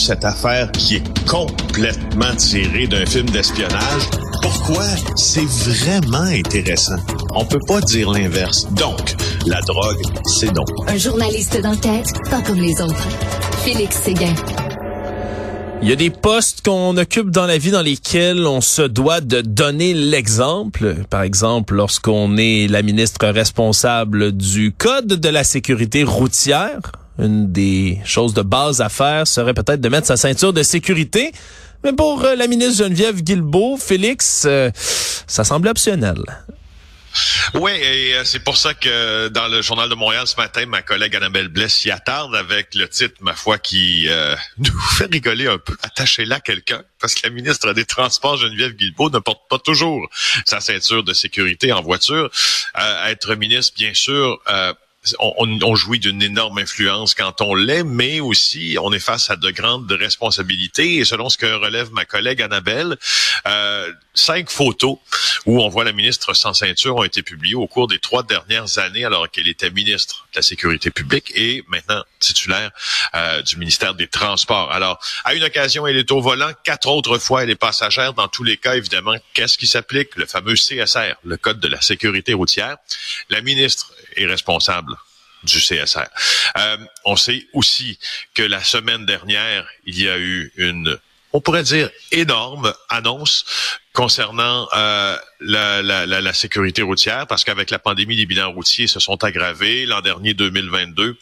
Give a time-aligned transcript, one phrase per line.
[0.00, 4.02] cette affaire qui est complètement tirée d'un film d'espionnage.
[4.42, 4.84] Pourquoi?
[5.16, 6.96] C'est vraiment intéressant.
[7.34, 8.66] On peut pas dire l'inverse.
[8.72, 9.14] Donc,
[9.46, 10.64] la drogue, c'est non.
[10.86, 13.08] Un journaliste d'enquête, pas comme les autres.
[13.64, 14.34] Félix Séguin.
[15.82, 19.22] Il y a des postes qu'on occupe dans la vie dans lesquels on se doit
[19.22, 20.96] de donner l'exemple.
[21.08, 26.80] Par exemple, lorsqu'on est la ministre responsable du Code de la sécurité routière,
[27.20, 31.32] une des choses de base à faire serait peut-être de mettre sa ceinture de sécurité.
[31.84, 34.70] Mais pour euh, la ministre Geneviève Guilbeault, Félix, euh,
[35.26, 36.18] ça semble optionnel.
[37.54, 40.82] Oui, et euh, c'est pour ça que dans le Journal de Montréal ce matin, ma
[40.82, 45.48] collègue Annabelle Bless s'y attarde avec le titre, ma foi, qui euh, nous fait rigoler
[45.48, 45.76] un peu.
[45.82, 50.08] Attachez-là quelqu'un, parce que la ministre des Transports, Geneviève Guilbeault, ne porte pas toujours
[50.44, 52.30] sa ceinture de sécurité en voiture.
[52.78, 54.38] Euh, être ministre, bien sûr,
[55.18, 59.36] on, on, jouit d'une énorme influence quand on l'est, mais aussi on est face à
[59.36, 60.96] de grandes responsabilités.
[60.96, 62.96] Et selon ce que relève ma collègue Annabelle,
[63.46, 64.98] euh, cinq photos
[65.46, 68.78] où on voit la ministre sans ceinture ont été publiées au cours des trois dernières
[68.78, 72.70] années alors qu'elle était ministre de la Sécurité publique et maintenant titulaire
[73.14, 74.70] euh, du ministère des Transports.
[74.70, 78.12] Alors, à une occasion, elle est au volant, quatre autres fois, elle est passagère.
[78.12, 80.16] Dans tous les cas, évidemment, qu'est-ce qui s'applique?
[80.16, 82.76] Le fameux CSR, le Code de la sécurité routière.
[83.30, 84.90] La ministre est responsable
[85.44, 86.08] du CSR.
[86.58, 87.98] Euh, on sait aussi
[88.34, 90.98] que la semaine dernière, il y a eu une
[91.32, 93.44] on pourrait dire énorme annonce
[93.92, 99.86] concernant euh, la, sécurité routière, parce qu'avec la pandémie, les bilans routiers se sont aggravés.
[99.86, 101.16] L'an dernier, 2022,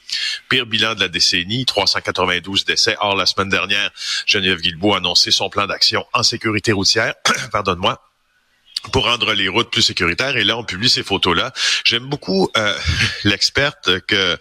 [0.49, 2.97] pire bilan de la décennie, 392 décès.
[3.01, 3.91] Or, la semaine dernière,
[4.27, 7.15] Geneviève Guilbeault a annoncé son plan d'action en sécurité routière.
[7.53, 8.01] Pardonne-moi
[8.93, 10.37] pour rendre les routes plus sécuritaires.
[10.37, 11.53] Et là, on publie ces photos-là.
[11.85, 12.79] J'aime beaucoup euh,
[13.25, 14.39] l'experte que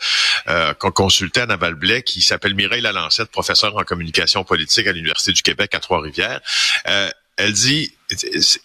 [0.47, 4.91] euh, qu'on consultait à Naval Blais, qui s'appelle Mireille Lalancette, professeure en communication politique à
[4.91, 6.41] l'Université du Québec à Trois-Rivières.
[6.87, 7.93] Euh, elle dit,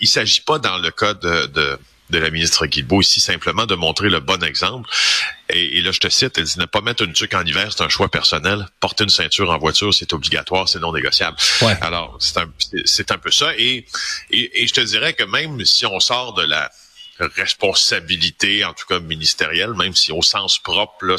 [0.00, 1.78] il s'agit pas dans le cas de, de
[2.12, 4.88] de la ministre Guilbeault ici simplement de montrer le bon exemple.
[5.48, 7.82] Et, là, je te cite, elle dit ne pas mettre une tuque en hiver, c'est
[7.82, 8.66] un choix personnel.
[8.80, 11.36] Porter une ceinture en voiture, c'est obligatoire, c'est non négociable.
[11.80, 13.52] Alors, c'est un, un peu ça.
[13.58, 13.86] Et,
[14.30, 16.70] et, et je te dirais que même si on sort de la
[17.26, 21.16] responsabilité, en tout cas ministérielle, même si au sens propre, là,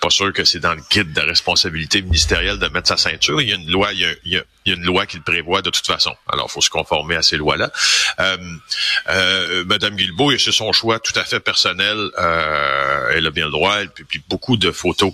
[0.00, 3.40] pas sûr que c'est dans le guide de responsabilité ministérielle de mettre sa ceinture.
[3.40, 5.22] Il y a une loi, il y a, il y a, une loi qui le
[5.22, 6.14] prévoit de toute façon.
[6.32, 7.70] Alors, il faut se conformer à ces lois-là.
[8.20, 8.36] Euh,
[9.08, 12.10] euh, Madame Guilbeault, c'est son choix tout à fait personnel.
[12.18, 13.76] Euh, elle a bien le droit.
[13.80, 15.12] Elle publie beaucoup de photos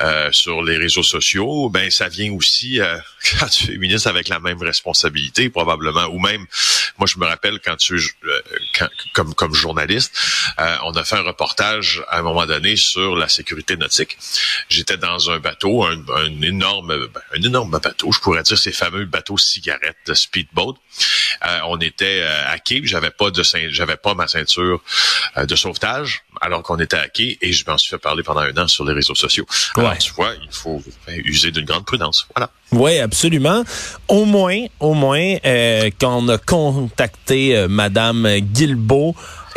[0.00, 1.68] euh, sur les réseaux sociaux.
[1.68, 2.98] Ben, ça vient aussi euh,
[3.38, 6.06] quand tu es ministre avec la même responsabilité, probablement.
[6.06, 6.46] Ou même,
[6.98, 8.40] moi, je me rappelle quand tu, euh,
[9.12, 10.16] comme comme journaliste,
[10.84, 14.16] on a fait un reportage à un moment donné sur la sécurité nautique.
[14.68, 18.12] J'étais dans un bateau, un, un énorme, ben, un énorme bateau.
[18.12, 20.74] Je pourrais dire ces fameux bateaux cigarettes de speedboat.
[21.46, 24.82] Euh, on était euh, à quai, j'avais pas de j'avais pas ma ceinture
[25.36, 28.40] euh, de sauvetage alors qu'on était à quai et je m'en suis fait parler pendant
[28.40, 29.46] un an sur les réseaux sociaux.
[29.76, 32.26] Alors tu vois, il faut user d'une grande prudence.
[32.34, 32.50] Voilà.
[32.72, 33.64] Oui, absolument.
[34.08, 35.36] Au moins, au moins,
[35.98, 39.14] quand on a contacté Madame Guilbeault,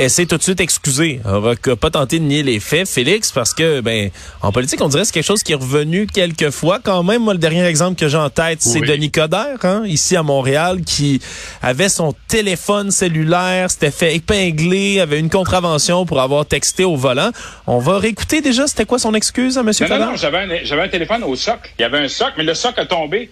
[0.07, 1.19] s'est tout de suite excusée.
[1.25, 4.09] Elle n'a pas tenté de nier les faits, Félix, parce que, ben,
[4.41, 7.23] en politique, on dirait que c'est quelque chose qui est revenu quelques fois quand même.
[7.23, 10.81] Moi, le dernier exemple que j'ai en tête, c'est Denis Coderre, hein, ici à Montréal,
[10.85, 11.21] qui
[11.61, 17.31] avait son téléphone cellulaire, s'était fait épingler, avait une contravention pour avoir texté au volant.
[17.67, 20.87] On va réécouter déjà, c'était quoi son excuse, hein, Monsieur non, Non, non, j'avais un,
[20.87, 21.71] téléphone au socle.
[21.77, 23.29] Il y avait un socle, mais le socle a tombé.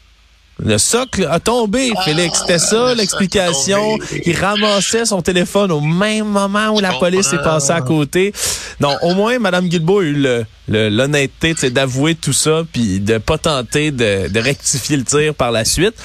[0.63, 2.39] Le socle a tombé, ah, Félix.
[2.39, 3.97] C'était ça l'explication.
[4.25, 8.33] Il ramassait son téléphone au même moment où la police est passée à côté.
[8.79, 13.91] Non, au moins, Mme Guilbeault a eu l'honnêteté d'avouer tout ça puis de pas tenter
[13.91, 15.95] de, rectifier le tir par la suite.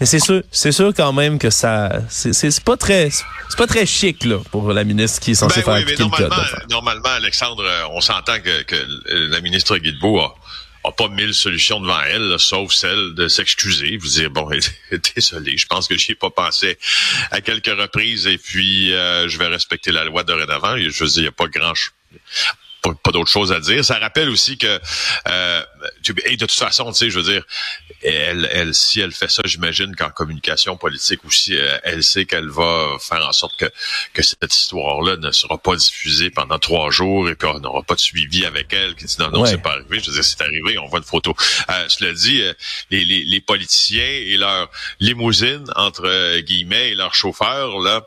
[0.00, 3.86] Mais c'est sûr, c'est sûr quand même que ça, c'est pas très, c'est pas très
[3.86, 6.32] chic là pour la ministre qui est censée ben faire oui, le code.
[6.70, 8.76] Normalement, Alexandre, on s'entend que, que
[9.30, 10.34] la ministre Guilbeault a
[10.84, 14.48] a pas mille solutions devant elle, sauf celle de s'excuser, vous dire bon,
[15.14, 16.78] désolé, je pense que j'y ai pas pensé
[17.30, 20.76] à quelques reprises et puis euh, je vais respecter la loi dorénavant.
[20.78, 21.74] Je veux dire, il n'y a pas grand
[22.82, 23.84] pas, pas d'autre chose à dire.
[23.84, 24.80] Ça rappelle aussi que
[25.28, 25.62] euh,
[26.26, 27.44] et de toute façon, tu sais, je veux dire,
[28.02, 32.48] elle, elle, si elle fait ça, j'imagine qu'en communication politique aussi, euh, elle sait qu'elle
[32.48, 33.66] va faire en sorte que,
[34.12, 38.00] que cette histoire-là ne sera pas diffusée pendant trois jours et qu'on n'aura pas de
[38.00, 40.00] suivi avec elle qui dit non, non, c'est pas arrivé.
[40.00, 41.34] Je veux dire, c'est arrivé, on voit une photo.
[41.68, 42.52] Euh, cela dit, euh,
[42.90, 44.70] les, les, les, politiciens et leur
[45.00, 48.06] limousine, entre euh, guillemets, et leurs chauffeurs, là,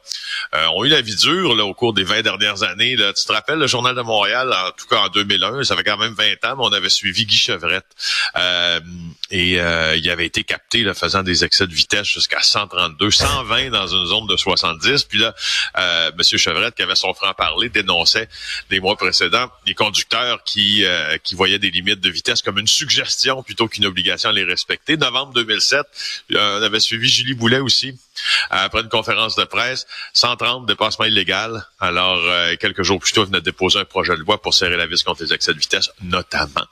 [0.74, 2.96] ont eu la vie dure là, au cours des 20 dernières années.
[2.96, 3.14] Là.
[3.14, 5.98] Tu te rappelles le Journal de Montréal, en tout cas en 2001, ça fait quand
[5.98, 7.38] même 20 ans, mais on avait suivi Guy
[8.36, 8.80] Euh,
[9.32, 13.70] et euh, il avait été capté là, faisant des excès de vitesse jusqu'à 132, 120
[13.70, 15.04] dans une zone de 70.
[15.06, 15.34] Puis là,
[15.78, 16.38] euh, M.
[16.38, 18.30] Chevrette, qui avait son franc-parler, dénonçait
[18.70, 22.68] des mois précédents les conducteurs qui, euh, qui voyaient des limites de vitesse comme une
[22.68, 24.96] suggestion plutôt qu'une obligation à les respecter.
[24.96, 25.82] Novembre 2007,
[26.36, 27.98] on avait suivi Julie Boulet aussi
[28.50, 31.60] après une conférence de presse, 130 dépassements illégaux.
[31.80, 32.22] Alors,
[32.60, 34.88] quelques jours plus tôt, il venait de déposer un projet de loi pour serrer la
[34.88, 36.66] vis contre les excès de vitesse, notamment.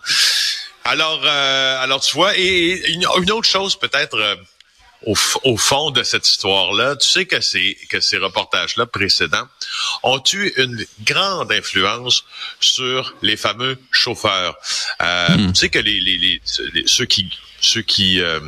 [0.86, 4.36] Alors, euh, alors tu vois, et une, autre chose peut-être euh,
[5.06, 9.48] au, au, fond de cette histoire-là, tu sais que ces que ces reportages-là précédents
[10.04, 12.24] ont eu une grande influence
[12.60, 14.56] sur les fameux chauffeurs.
[15.02, 15.54] Euh, hmm.
[15.54, 16.42] Tu sais que les, les, les,
[16.86, 17.30] ceux qui
[17.64, 18.42] ceux qui euh,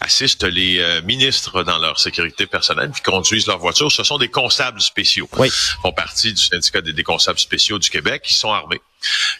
[0.00, 4.28] assistent les euh, ministres dans leur sécurité personnelle puis conduisent leur voiture, ce sont des
[4.28, 5.28] constables spéciaux.
[5.36, 5.48] Oui.
[5.48, 8.24] Ils font partie du syndicat des, des constables spéciaux du Québec.
[8.28, 8.80] Ils sont armés.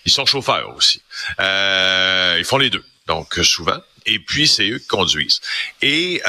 [0.05, 1.03] Ils sont chauffeurs aussi.
[1.41, 2.85] Euh, ils font les deux.
[3.07, 3.81] Donc souvent.
[4.07, 5.41] Et puis c'est eux qui conduisent.
[5.83, 6.23] Et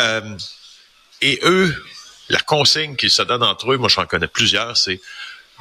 [1.22, 1.84] et eux,
[2.30, 5.00] la consigne qu'ils se donnent entre eux, moi j'en connais plusieurs, c'est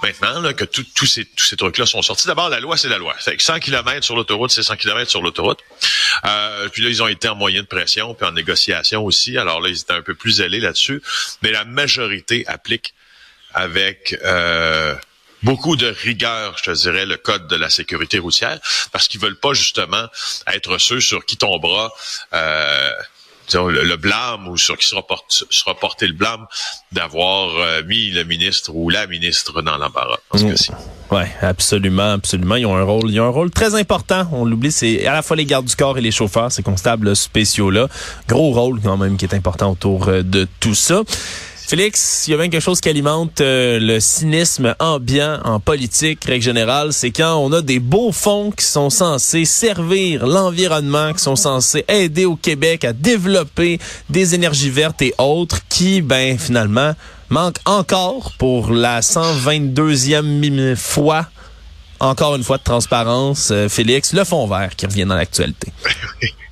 [0.02, 2.26] maintenant là, que tous ces, tous ces trucs-là sont sortis.
[2.26, 3.14] D'abord, la loi, c'est la loi.
[3.14, 5.60] Fait que 100 km sur l'autoroute, c'est 100 km sur l'autoroute.
[6.24, 9.38] Euh, puis là, ils ont été en moyen de pression, puis en négociation aussi.
[9.38, 11.02] Alors là, ils étaient un peu plus zélés là-dessus.
[11.42, 12.94] Mais la majorité applique
[13.54, 14.94] avec euh,
[15.46, 18.58] beaucoup de rigueur, je te dirais, le code de la sécurité routière,
[18.90, 20.06] parce qu'ils veulent pas justement
[20.52, 21.93] être ceux sur qui tombera
[22.34, 22.90] euh,
[23.54, 26.46] le, blâme ou sur qui sera, sera porté le blâme
[26.90, 30.54] d'avoir euh, mis le ministre ou la ministre dans l'embarras mm.
[31.12, 32.56] Oui, absolument, absolument.
[32.56, 34.28] Ils ont un rôle, ils ont un rôle très important.
[34.32, 37.14] On l'oublie, c'est à la fois les gardes du corps et les chauffeurs, ces constables
[37.14, 37.87] spéciaux là.
[38.28, 41.02] Gros rôle quand même qui est important autour euh, de tout ça.
[41.66, 46.24] Félix, il y a bien quelque chose qui alimente euh, le cynisme ambiant en politique,
[46.24, 51.18] règle générale, c'est quand on a des beaux fonds qui sont censés servir l'environnement, qui
[51.18, 56.92] sont censés aider au Québec à développer des énergies vertes et autres, qui, ben, finalement,
[57.30, 61.26] manquent encore pour la 122e fois
[61.98, 65.72] encore une fois de transparence, euh, Félix, le fond vert qui revient dans l'actualité.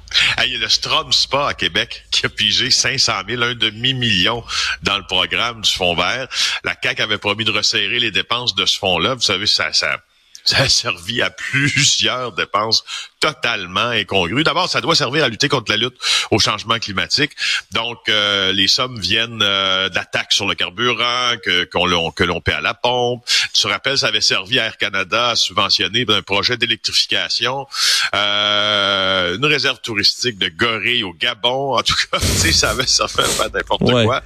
[0.47, 4.45] Il y a le Strom Spa à Québec qui a pigé 500 000, un demi-million
[4.83, 6.29] dans le programme du Fonds vert.
[6.65, 9.15] La CAQ avait promis de resserrer les dépenses de ce fonds-là.
[9.15, 9.99] Vous savez, ça, ça,
[10.55, 12.85] ça a servi à plusieurs dépenses
[13.21, 14.45] totalement incongrues.
[14.45, 15.97] D'abord, ça doit servir à lutter contre la lutte
[16.31, 17.33] au changement climatique.
[17.73, 22.43] Donc, euh, les sommes viennent euh, d'attaques sur le carburant que, qu'on l'on, que l'on
[22.43, 23.25] paie à la pompe.
[23.55, 27.67] Tu te rappelles, ça avait servi à Air Canada à subventionner un projet d'électrification,
[28.15, 31.79] euh, une réserve touristique de gorilles au Gabon.
[31.79, 34.23] En tout cas, tu sais, ça avait ça fait pas n'importe quoi.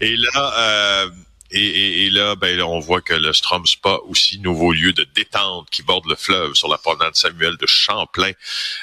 [0.00, 1.08] Et là,
[1.54, 5.68] euh, et, là, ben, on voit que le Strom Spa, aussi nouveau lieu de détente
[5.70, 8.32] qui borde le fleuve sur la promenade Samuel de Champlain,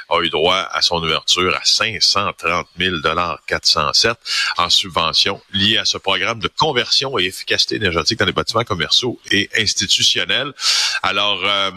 [0.09, 2.97] a eu droit à son ouverture à 530 000
[3.47, 4.17] 407
[4.57, 9.19] en subvention liée à ce programme de conversion et efficacité énergétique dans les bâtiments commerciaux
[9.31, 10.53] et institutionnels.
[11.03, 11.71] Alors, euh,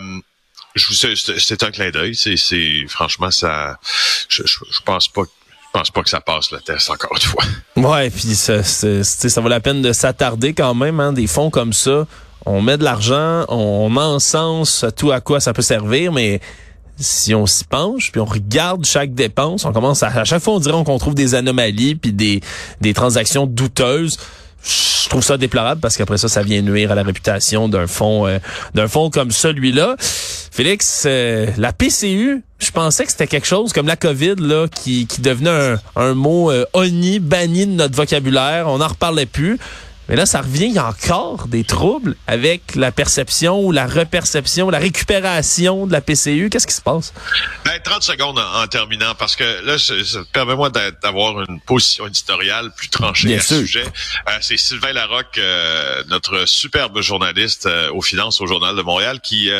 [0.75, 2.15] je vous c'est un clin d'œil.
[2.15, 3.79] C'est, franchement, ça,
[4.29, 5.25] je, je, je pense pas
[5.74, 7.44] je pense pas que ça passe le test encore une fois.
[7.76, 11.72] Ouais, puis ça, ça vaut la peine de s'attarder quand même, hein, des fonds comme
[11.72, 12.06] ça.
[12.44, 16.40] On met de l'argent, on encense tout à quoi ça peut servir, mais
[16.98, 20.54] si on s'y penche, puis on regarde chaque dépense, on commence à, à chaque fois
[20.54, 22.40] on dirait qu'on trouve des anomalies puis des,
[22.80, 24.19] des transactions douteuses
[24.64, 28.26] je trouve ça déplorable parce qu'après ça, ça vient nuire à la réputation d'un fonds
[28.26, 28.38] euh,
[28.74, 29.96] d'un fonds comme celui-là.
[29.98, 35.06] Félix, euh, la PCU, je pensais que c'était quelque chose comme la COVID là, qui,
[35.06, 36.64] qui devenait un, un mot euh,
[37.20, 38.69] banni de notre vocabulaire.
[38.69, 39.58] On n'en reparlait plus.
[40.09, 43.87] Mais là, ça revient, il y a encore des troubles avec la perception ou la
[43.87, 46.51] reperception, la récupération de la PCU.
[46.51, 47.15] Qu'est-ce qui se passe?
[47.65, 49.77] Ben, 30 secondes en, terminant, parce que là,
[50.32, 53.85] permets-moi d'avoir une position éditoriale plus tranchée à ce sujet.
[54.29, 59.21] Euh, c'est Sylvain Larocque, euh, notre superbe journaliste euh, aux finances au Journal de Montréal,
[59.23, 59.51] qui,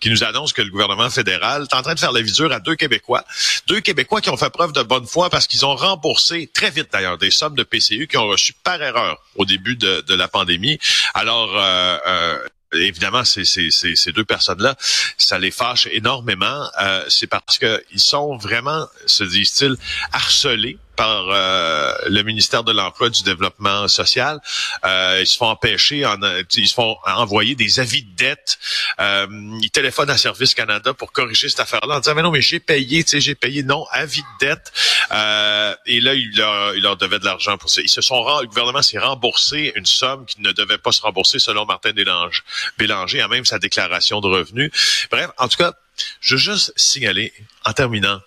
[0.00, 2.60] qui nous annonce que le gouvernement fédéral est en train de faire la visure à
[2.60, 3.24] deux Québécois.
[3.66, 6.88] Deux Québécois qui ont fait preuve de bonne foi parce qu'ils ont remboursé, très vite
[6.92, 10.28] d'ailleurs, des sommes de PCU qui ont reçu par erreur au début de de, la
[10.28, 10.78] pandémie.
[11.14, 12.38] Alors, euh, euh,
[12.72, 14.76] évidemment, ces, deux personnes-là,
[15.16, 16.68] ça les fâche énormément.
[16.80, 19.76] Euh, c'est parce qu'ils sont vraiment, se disent-ils,
[20.12, 24.40] harcelés par euh, le ministère de l'Emploi et du Développement social.
[24.84, 26.16] Euh, ils se font empêcher, en,
[26.56, 28.58] ils se font envoyer des avis de dette.
[29.00, 29.26] Euh,
[29.62, 32.60] ils téléphonent à Service Canada pour corriger cette affaire-là en disant mais non mais j'ai
[32.60, 34.72] payé, tu sais j'ai payé non avis de dette.
[35.12, 37.80] Euh, et là il leur, il leur devait de l'argent pour ça.
[37.80, 41.38] Ils se sont le gouvernement s'est remboursé une somme qui ne devait pas se rembourser
[41.38, 42.42] selon Martin Bélanger,
[42.78, 44.70] Bélanger a même sa déclaration de revenus.
[45.10, 45.72] Bref, en tout cas,
[46.20, 47.32] je veux juste signaler
[47.64, 48.20] en terminant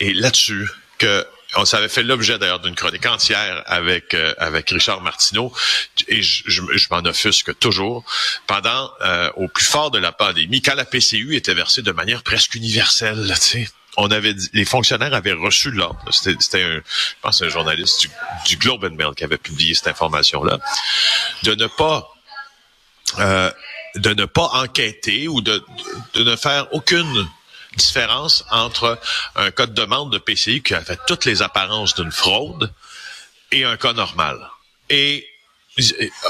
[0.00, 1.26] et là-dessus que
[1.56, 5.52] on s'avait fait l'objet d'ailleurs d'une chronique entière avec euh, avec Richard Martineau
[6.06, 8.04] et je, je, je m'en offusque toujours
[8.46, 12.22] pendant euh, au plus fort de la pandémie quand la PCU était versée de manière
[12.22, 13.68] presque universelle, tu sais.
[14.00, 15.98] On avait dit, les fonctionnaires avaient reçu l'ordre.
[16.12, 16.82] C'était, un, je
[17.20, 18.10] pense, un journaliste du,
[18.46, 20.58] du Globe and Mail qui avait publié cette information-là,
[21.42, 22.08] de ne pas
[23.18, 23.50] euh,
[23.96, 25.64] de ne pas enquêter ou de,
[26.14, 27.28] de ne faire aucune
[27.78, 28.98] différence entre
[29.36, 32.72] un cas de demande de PCI qui a fait toutes les apparences d'une fraude
[33.52, 34.38] et un cas normal.
[34.90, 35.26] Et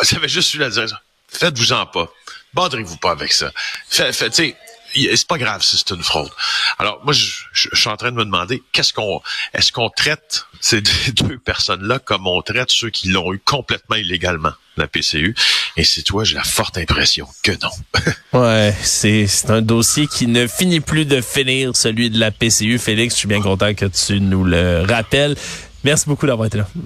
[0.02, 2.08] ça avait juste eu la dire, faites-vous-en pas.
[2.54, 3.50] Badrez-vous pas avec ça.
[3.88, 4.56] Fait, fait,
[4.94, 6.30] c'est pas grave si c'est une fraude.
[6.78, 9.20] Alors moi, je, suis en train de me demander qu'est-ce qu'on,
[9.54, 14.52] est-ce qu'on traite ces deux personnes-là comme on traite ceux qui l'ont eu complètement illégalement,
[14.76, 15.34] la PCU.
[15.76, 18.10] Et c'est toi, j'ai la forte impression que non.
[18.40, 22.78] ouais, c'est c'est un dossier qui ne finit plus de finir, celui de la PCU.
[22.78, 25.36] Félix, je suis bien content que tu nous le rappelles.
[25.84, 26.68] Merci beaucoup d'avoir été là.